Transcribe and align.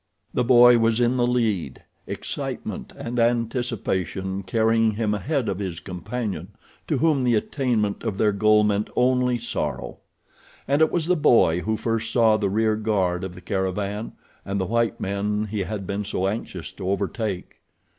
The 0.33 0.43
boy 0.43 0.79
was 0.79 0.99
in 0.99 1.15
the 1.17 1.27
lead, 1.27 1.83
excitement 2.07 2.91
and 2.97 3.19
anticipation 3.19 4.41
carrying 4.41 4.95
him 4.95 5.13
ahead 5.13 5.47
of 5.47 5.59
his 5.59 5.79
companion 5.79 6.53
to 6.87 6.97
whom 6.97 7.23
the 7.23 7.35
attainment 7.35 8.03
of 8.03 8.17
their 8.17 8.31
goal 8.31 8.63
meant 8.63 8.89
only 8.95 9.37
sorrow. 9.37 9.99
And 10.67 10.81
it 10.81 10.91
was 10.91 11.05
the 11.05 11.15
boy 11.15 11.59
who 11.59 11.77
first 11.77 12.09
saw 12.11 12.35
the 12.37 12.49
rear 12.49 12.75
guard 12.75 13.23
of 13.23 13.35
the 13.35 13.41
caravan 13.41 14.13
and 14.43 14.59
the 14.59 14.65
white 14.65 14.99
men 14.99 15.45
he 15.45 15.59
had 15.59 15.85
been 15.85 16.03
so 16.03 16.27
anxious 16.27 16.71
to 16.71 16.89
overtake. 16.89 17.61